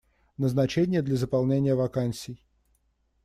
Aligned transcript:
Назначения 0.39 1.03
для 1.03 1.15
заполнения 1.15 1.75
вакансий. 1.75 2.43